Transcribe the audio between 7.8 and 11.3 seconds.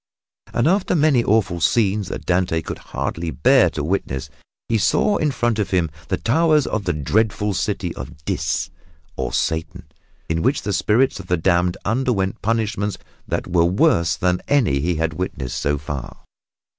of Dis, or Satan, in which the spirits of